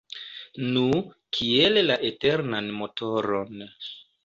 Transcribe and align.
Nu, 0.77 0.85
kiel 1.39 1.79
la 1.91 1.99
eternan 2.09 2.73
motoron. 2.81 3.65